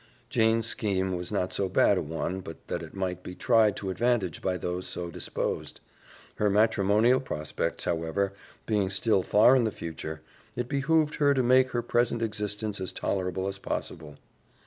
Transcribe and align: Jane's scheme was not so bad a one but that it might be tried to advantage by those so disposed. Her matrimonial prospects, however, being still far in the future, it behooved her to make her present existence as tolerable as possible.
Jane's 0.31 0.65
scheme 0.65 1.15
was 1.15 1.31
not 1.31 1.53
so 1.53 1.69
bad 1.69 1.95
a 1.95 2.01
one 2.01 2.39
but 2.39 2.65
that 2.69 2.81
it 2.81 2.95
might 2.95 3.21
be 3.21 3.35
tried 3.35 3.75
to 3.75 3.91
advantage 3.91 4.41
by 4.41 4.57
those 4.57 4.87
so 4.87 5.11
disposed. 5.11 5.79
Her 6.37 6.49
matrimonial 6.49 7.19
prospects, 7.19 7.83
however, 7.85 8.33
being 8.65 8.89
still 8.89 9.21
far 9.21 9.55
in 9.55 9.63
the 9.63 9.71
future, 9.71 10.21
it 10.55 10.67
behooved 10.67 11.13
her 11.17 11.35
to 11.35 11.43
make 11.43 11.69
her 11.69 11.83
present 11.83 12.23
existence 12.23 12.81
as 12.81 12.91
tolerable 12.91 13.47
as 13.47 13.59
possible. 13.59 14.17